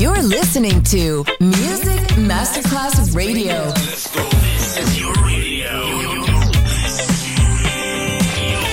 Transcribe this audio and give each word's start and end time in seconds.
You're 0.00 0.22
listening 0.22 0.82
to 0.84 1.26
Music 1.40 2.00
Masterclass 2.16 3.14
Radio. 3.14 3.70
This 3.72 4.78
is 4.78 4.98
your 4.98 5.12
radio. 5.22 5.74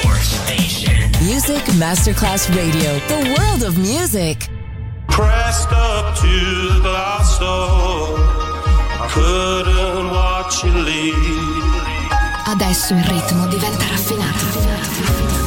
Your 0.08 0.16
station. 0.22 1.12
Music 1.26 1.62
Masterclass 1.76 2.48
Radio, 2.56 2.94
the 3.10 3.36
world 3.38 3.64
of 3.64 3.78
music. 3.78 4.48
Pressed 5.10 5.68
up 5.74 6.16
to 6.16 6.28
the 6.28 6.80
glass 6.82 7.38
door. 7.40 8.16
Couldn't 9.10 10.10
watch 10.10 10.64
you 10.64 10.72
leave. 10.72 11.84
Adesso 12.46 12.94
il 12.94 13.04
ritmo 13.04 13.48
diventa 13.48 13.86
raffinato. 13.90 15.47